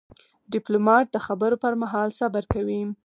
ډيپلومات 0.53 1.05
د 1.11 1.17
خبرو 1.25 1.61
پر 1.63 1.73
مهال 1.81 2.09
صبر 2.19 2.43
کوي. 2.53 2.81